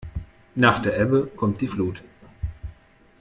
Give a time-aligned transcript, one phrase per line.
[0.55, 2.01] Nach der Ebbe kommt die Flut.